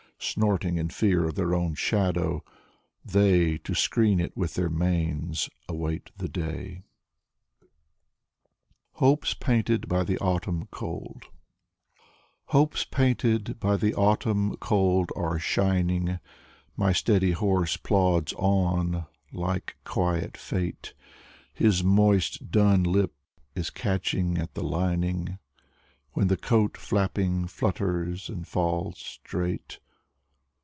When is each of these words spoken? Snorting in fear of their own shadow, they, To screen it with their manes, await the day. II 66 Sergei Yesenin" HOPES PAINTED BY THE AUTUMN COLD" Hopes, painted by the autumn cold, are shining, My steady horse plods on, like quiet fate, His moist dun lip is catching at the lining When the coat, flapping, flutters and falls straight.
Snorting 0.23 0.77
in 0.77 0.89
fear 0.89 1.25
of 1.25 1.33
their 1.33 1.55
own 1.55 1.73
shadow, 1.73 2.43
they, 3.03 3.57
To 3.57 3.73
screen 3.73 4.19
it 4.19 4.37
with 4.37 4.53
their 4.53 4.69
manes, 4.69 5.49
await 5.67 6.11
the 6.15 6.27
day. 6.29 6.83
II 7.41 7.65
66 7.65 7.65
Sergei 7.65 7.65
Yesenin" 7.65 8.79
HOPES 8.91 9.33
PAINTED 9.33 9.89
BY 9.89 10.03
THE 10.03 10.17
AUTUMN 10.19 10.65
COLD" 10.67 11.23
Hopes, 12.53 12.85
painted 12.85 13.59
by 13.59 13.75
the 13.75 13.95
autumn 13.95 14.57
cold, 14.57 15.09
are 15.15 15.39
shining, 15.39 16.19
My 16.77 16.93
steady 16.93 17.31
horse 17.31 17.77
plods 17.77 18.33
on, 18.33 19.07
like 19.33 19.75
quiet 19.85 20.37
fate, 20.37 20.93
His 21.51 21.83
moist 21.83 22.51
dun 22.51 22.83
lip 22.83 23.15
is 23.55 23.71
catching 23.71 24.37
at 24.37 24.53
the 24.53 24.63
lining 24.63 25.39
When 26.11 26.27
the 26.27 26.37
coat, 26.37 26.77
flapping, 26.77 27.47
flutters 27.47 28.29
and 28.29 28.47
falls 28.47 28.99
straight. 28.99 29.79